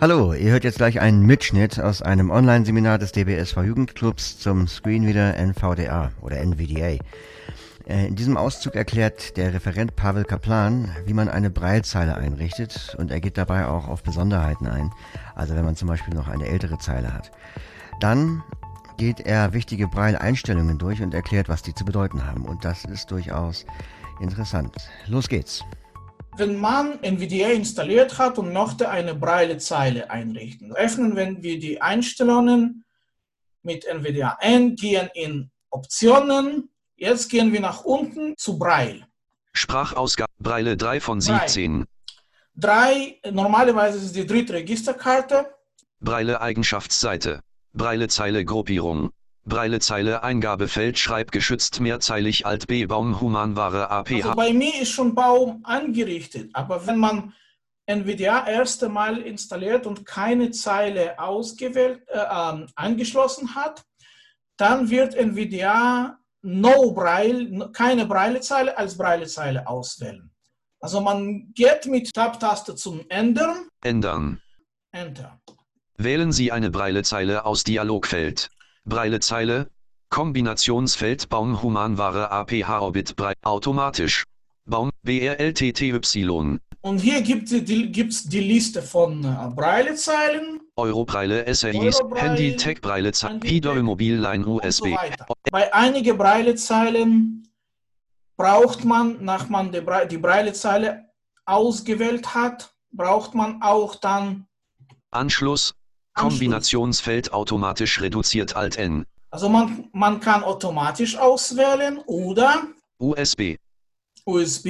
[0.00, 5.36] Hallo, ihr hört jetzt gleich einen Mitschnitt aus einem Online-Seminar des DBSV Jugendclubs zum Screenreader
[5.36, 7.04] NVDA oder NVDA.
[7.86, 13.10] Äh, in diesem Auszug erklärt der Referent Pavel Kaplan, wie man eine Breilzeile einrichtet und
[13.10, 14.90] er geht dabei auch auf Besonderheiten ein,
[15.34, 17.30] also wenn man zum Beispiel noch eine ältere Zeile hat.
[18.00, 18.42] Dann
[18.96, 23.10] geht er wichtige Braille-Einstellungen durch und erklärt, was die zu bedeuten haben und das ist
[23.10, 23.66] durchaus
[24.18, 24.74] interessant.
[25.08, 25.62] Los geht's!
[26.36, 30.72] Wenn man NVDA installiert hat und möchte eine Braillezeile einrichten.
[30.74, 32.84] Öffnen wir die Einstellungen
[33.62, 36.70] mit NVDA N, gehen in Optionen.
[36.96, 39.06] Jetzt gehen wir nach unten zu Braille.
[39.52, 41.84] Sprachausgabe Braille 3 von 17.
[42.56, 45.54] 3, normalerweise ist die dritte Registerkarte.
[46.00, 47.40] Braille Eigenschaftsseite.
[47.72, 49.10] Braille Zeile Gruppierung.
[49.50, 54.14] Breilezeile Eingabefeld schreibgeschützt mehrzeilig Alt B Baum Humanware APH.
[54.14, 57.34] Also bei mir ist schon Baum angerichtet, aber wenn man
[57.84, 63.84] NVDA erste Mal installiert und keine Zeile ausgewählt, äh, ähm, angeschlossen hat,
[64.56, 70.30] dann wird NVDA No Braille, keine Breilezeile als Breilezeile auswählen.
[70.80, 73.68] Also man geht mit Tab-Taste zum Ändern.
[73.82, 74.40] Ändern.
[74.92, 75.38] Enter.
[75.98, 78.48] Wählen Sie eine Breilezeile aus Dialogfeld.
[78.84, 79.70] Breilezeile,
[80.10, 84.24] Kombinationsfeld Baum Humanware APH Orbit Brei automatisch.
[84.64, 86.58] Baum BRLTTY.
[86.82, 90.60] Und hier gibt es die, die Liste von äh, Breilezeilen.
[90.76, 94.88] Eurobreile, SRIs, Handy, Tech Breilezeilen, Hidol Mobilline USB.
[95.26, 97.48] So Bei einigen Breilezeilen
[98.36, 101.04] braucht man, nach man die, Bre die Breilezeile
[101.44, 104.46] ausgewählt hat, braucht man auch dann
[105.10, 105.74] Anschluss,
[106.20, 109.06] Kombinationsfeld automatisch reduziert Alt N.
[109.30, 112.64] Also man, man kann automatisch auswählen oder
[112.98, 113.56] USB.
[114.26, 114.68] USB.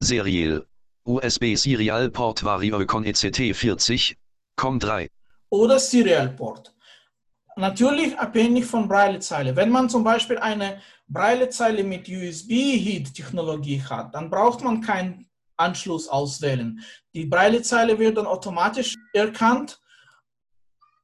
[0.00, 0.66] Serial.
[1.04, 4.16] USB Serial Port Variocon ECT 40,
[4.58, 5.08] COM3.
[5.48, 6.74] Oder Serial Port.
[7.56, 9.56] Natürlich abhängig von Braillezeile.
[9.56, 15.26] Wenn man zum Beispiel eine Braillezeile mit USB-Heat-Technologie hat, dann braucht man keinen
[15.56, 16.80] Anschluss auswählen.
[17.14, 19.80] Die Braillezeile wird dann automatisch erkannt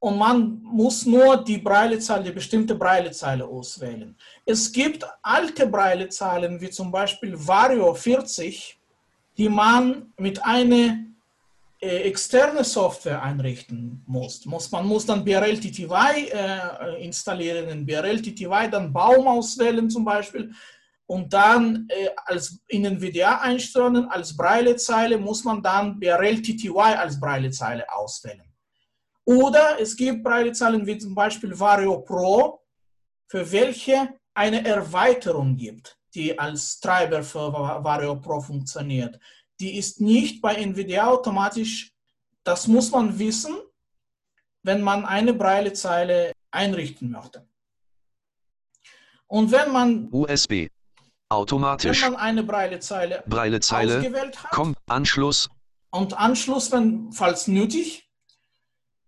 [0.03, 4.17] und man muss nur die Breilezeile, die bestimmte Breilezeile auswählen.
[4.45, 8.77] Es gibt alte Breilezeilen, wie zum Beispiel Vario 40,
[9.37, 10.97] die man mit einer
[11.79, 14.45] äh, externe Software einrichten muss.
[14.45, 14.69] muss.
[14.71, 18.21] Man muss dann BRL TTY äh, installieren, in BRL
[18.69, 20.51] dann Baum auswählen zum Beispiel
[21.05, 27.17] und dann äh, als in den WDA-Einstellungen als Breilezeile muss man dann BRL TTY als
[27.17, 28.52] Breilezeile auswählen.
[29.25, 32.61] Oder es gibt Breitzahlen wie zum Beispiel Vario Pro,
[33.27, 39.19] für welche eine Erweiterung gibt, die als Treiber für Vario Pro funktioniert.
[39.59, 41.93] Die ist nicht bei NVIDIA automatisch,
[42.43, 43.55] das muss man wissen,
[44.63, 47.47] wenn man eine Breilezeile einrichten möchte.
[49.27, 50.67] Und wenn man USB
[51.29, 55.49] automatisch wenn man eine Breilezeile, Breilezeile ausgewählt hat, komm, Anschluss.
[55.89, 58.02] und Anschluss, wenn falls nötig,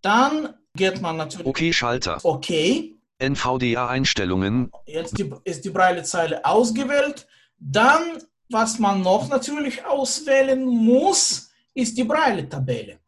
[0.06, 1.46] dann geht man natürlich.
[1.46, 2.20] Okay, Schalter.
[2.22, 2.94] Okay.
[3.18, 4.70] NVDA-Einstellungen.
[4.86, 7.26] Jetzt die, ist die Breilezeile ausgewählt.
[7.58, 13.00] Dann, was man noch natürlich auswählen muss, ist die Breile-Tabelle.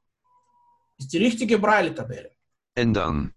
[0.99, 2.31] Ist die richtige Breile-Tabelle.
[2.75, 3.33] Ändern.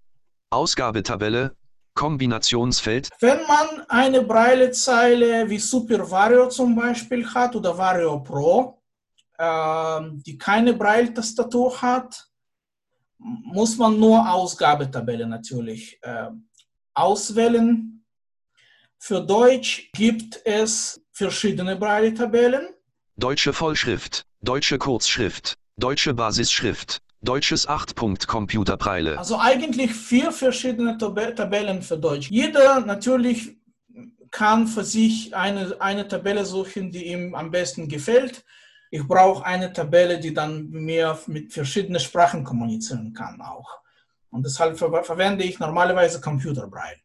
[0.49, 1.55] Ausgabetabelle.
[1.93, 3.09] Kombinationsfeld.
[3.19, 8.81] Wenn man eine Breilezeile wie Super Vario zum Beispiel hat oder Vario Pro,
[9.37, 12.30] äh, die keine Breiltastatur hat,
[13.21, 16.27] muss man nur Ausgabetabelle natürlich äh,
[16.93, 18.03] auswählen.
[18.97, 22.69] Für Deutsch gibt es verschiedene Braille-Tabellen.
[23.15, 29.17] Deutsche Vollschrift, deutsche Kurzschrift, deutsche Basisschrift, deutsches 8-Punkt-Computerbreile.
[29.17, 32.29] Also eigentlich vier verschiedene Tab Tabellen für Deutsch.
[32.29, 33.57] Jeder natürlich
[34.31, 38.43] kann für sich eine, eine Tabelle suchen, die ihm am besten gefällt
[38.91, 43.79] ich brauche eine Tabelle, die dann mir mit verschiedenen Sprachen kommunizieren kann auch.
[44.29, 46.99] Und deshalb ver verwende ich normalerweise Computer Braille.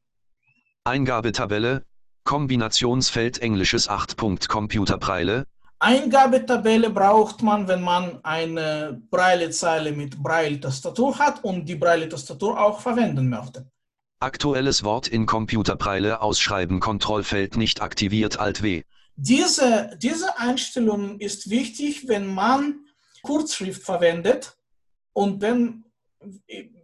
[0.85, 1.85] Eingabetabelle,
[2.25, 5.47] Kombinationsfeld englisches 8-Punkt Computerbreile.
[5.79, 13.29] Eingabetabelle braucht man, wenn man eine Braille-Zeile mit Braille-Tastatur hat und die Braille-Tastatur auch verwenden
[13.29, 13.71] möchte.
[14.19, 18.83] Aktuelles Wort in Computerbreile ausschreiben Kontrollfeld nicht aktiviert Alt W.
[19.17, 22.87] Diese, diese Einstellung ist wichtig, wenn man
[23.23, 24.57] Kurzschrift verwendet
[25.15, 25.85] und wenn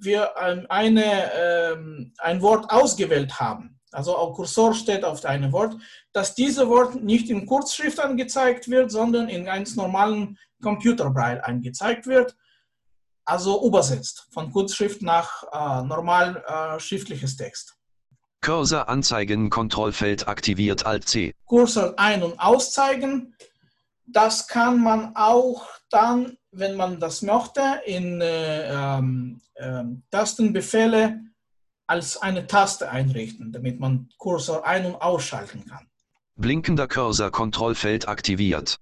[0.00, 5.76] wir eine, ähm, ein Wort ausgewählt haben, also auch Kursor steht auf einem Wort,
[6.12, 12.34] dass dieses Wort nicht in Kurzschrift angezeigt wird, sondern in ganz normalen Computerbraille angezeigt wird.
[13.24, 17.76] also übersetzt von Kurzschrift nach äh, normal äh, schriftliches Text.
[18.42, 21.32] Cursor anzeigen, Kontrollfeld aktiviert Alt C.
[21.46, 23.34] Cursor ein- und auszeigen.
[24.04, 31.20] Das kann man auch dann, wenn man das möchte, in äh, ähm, Tastenbefehle
[31.86, 35.86] als eine Taste einrichten, damit man Cursor ein- und ausschalten kann.
[36.34, 38.78] Blinkender Cursor Kontrollfeld aktiviert.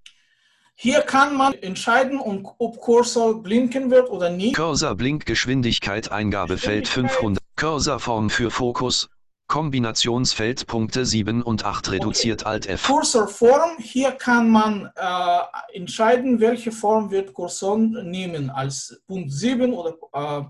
[0.75, 4.57] Hier kann man entscheiden, ob Cursor blinken wird oder nicht.
[4.57, 7.21] Cursor Blinkgeschwindigkeit Eingabefeld Geschwindigkeit.
[7.21, 7.45] 500.
[7.57, 9.11] Cursorform für Fokus.
[9.51, 12.87] Kombinationsfeld Punkte 7 und 8 reduziert Alt F.
[12.87, 19.97] Cursorform, hier kann man äh, entscheiden, welche Form wird Cursor nehmen, als Punkt 7 oder
[20.13, 20.45] äh,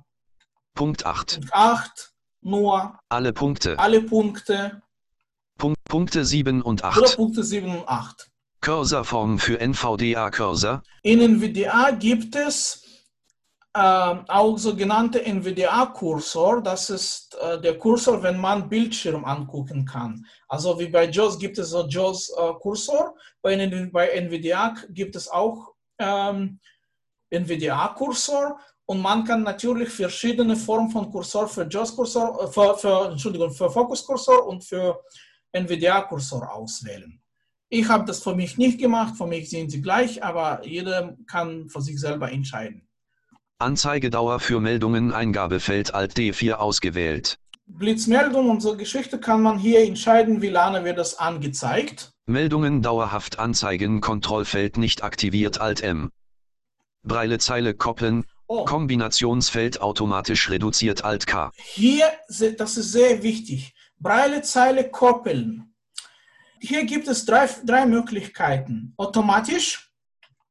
[0.75, 1.37] Punkt 8.
[1.37, 2.13] Punkt 8,
[2.43, 3.79] nur Alle Punkte.
[3.79, 4.83] alle Punkte
[5.57, 7.17] Punkt, Punkte 7 und oder 8.
[7.17, 8.31] Punkte 7 und 8.
[8.61, 10.83] Cursorform für NVDA Cursor.
[11.03, 12.83] In NVDA gibt es
[13.77, 16.63] ähm, auch sogenannte NVDA-Kursor.
[16.63, 20.27] Das ist äh, der Kursor, wenn man Bildschirm angucken kann.
[20.49, 23.15] Also wie bei JAWS gibt es so JAWS-Kursor.
[23.43, 26.59] bei, N- bei NVDA gibt es auch ähm,
[27.31, 28.59] NVDA-Kursor.
[28.87, 33.71] Und man kann natürlich verschiedene Formen von Kursor für JAWS-Kursor, äh, für, für, Entschuldigung, für
[33.71, 35.01] Fokus-Kursor und für
[35.53, 37.23] NVDA-Kursor auswählen.
[37.69, 41.69] Ich habe das für mich nicht gemacht, für mich sind sie gleich, aber jeder kann
[41.69, 42.90] für sich selber entscheiden.
[43.61, 47.37] Anzeigedauer für Meldungen Eingabefeld Alt D4 ausgewählt.
[47.67, 52.11] Blitzmeldung und so Geschichte kann man hier entscheiden, wie lange wird das angezeigt.
[52.27, 56.11] Meldungen dauerhaft anzeigen Kontrollfeld nicht aktiviert Alt M.
[57.03, 58.25] Breilezeile koppeln.
[58.47, 61.53] Oh, Kombinationsfeld automatisch reduziert Alt K.
[61.57, 62.07] hier,
[62.57, 65.75] das ist sehr wichtig, Breilezeile koppeln.
[66.61, 68.95] Hier gibt es drei, drei Möglichkeiten.
[68.97, 69.93] Automatisch,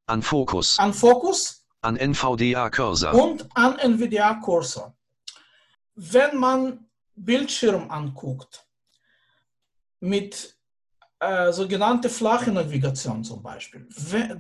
[0.05, 0.79] An Fokus.
[0.79, 3.13] an Fokus An NVDA Cursor.
[3.13, 4.93] und an NVDA-Cursor.
[5.95, 6.85] Wenn man
[7.15, 8.65] Bildschirm anguckt,
[10.01, 10.57] mit
[11.19, 13.87] äh, sogenannte flache Navigation zum Beispiel,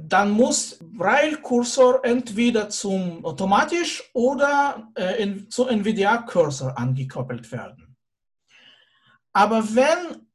[0.07, 7.97] dann muss Braille-Cursor entweder zum automatisch oder äh, in, zu NVDA-Cursor angekoppelt werden.
[9.33, 10.27] Aber wenn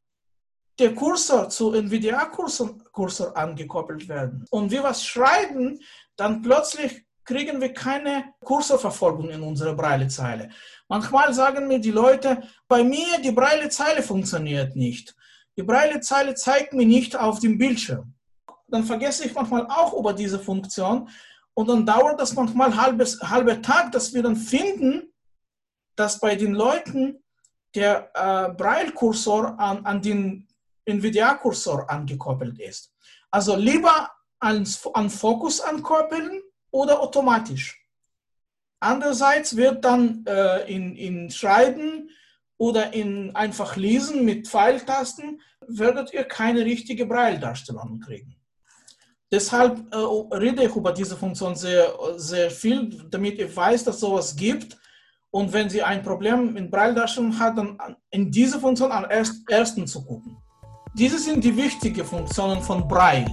[0.79, 5.81] der Cursor zu NVDA-Cursor Cursor angekoppelt werden und wir was schreiben,
[6.17, 10.51] dann plötzlich kriegen wir keine Kursorverfolgung in unserer Braillezeile.
[10.89, 15.15] Manchmal sagen mir die Leute, bei mir die Braillezeile funktioniert nicht.
[15.57, 18.15] Die Braillezeile zeigt mir nicht auf dem Bildschirm.
[18.69, 21.09] Dann vergesse ich manchmal auch über diese Funktion
[21.55, 25.13] und dann dauert das manchmal halbes halber Tag, dass wir dann finden,
[25.97, 27.23] dass bei den Leuten
[27.75, 30.49] der äh, Braille-Kursor an, an den
[30.85, 32.93] NVDA-Kursor angekoppelt ist.
[33.31, 34.11] Also lieber
[34.45, 37.81] ans, an Fokus ankoppeln oder automatisch.
[38.81, 42.11] Andererseits wird dann äh, in, in Schreiben
[42.59, 48.37] oder in einfach Lesen mit Pfeiltasten, werdet ihr keine richtige Braille-Darstellung kriegen.
[49.33, 49.97] Deshalb äh,
[50.37, 54.77] rede ich über diese Funktion sehr, sehr viel, damit ihr weiß, dass sowas gibt.
[55.31, 59.87] Und wenn sie ein Problem mit Braille-Darstellung hat, dann in diese Funktion am erst, ersten
[59.87, 60.37] zu gucken.
[60.95, 63.27] Diese sind die wichtigen Funktionen von Braille.